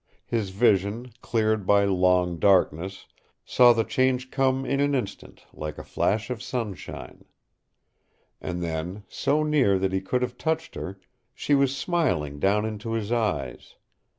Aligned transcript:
His 0.25 0.49
vision, 0.49 1.11
cleared 1.21 1.67
by 1.67 1.85
long 1.85 2.39
darkness, 2.39 3.05
saw 3.45 3.71
the 3.71 3.83
change 3.83 4.31
come 4.31 4.65
in 4.65 4.79
an 4.79 4.95
instant 4.95 5.45
like 5.53 5.77
a 5.77 5.83
flash 5.83 6.31
of 6.31 6.41
sunshine. 6.41 7.23
And 8.41 8.63
then 8.63 9.03
so 9.07 9.43
near 9.43 9.77
that 9.77 9.93
he 9.93 10.01
could 10.01 10.23
have 10.23 10.39
touched 10.39 10.73
her 10.73 10.99
she 11.35 11.53
was 11.53 11.77
smiling 11.77 12.39
down 12.39 12.65
into 12.65 12.93
his 12.93 13.11
eyes. 13.11 13.75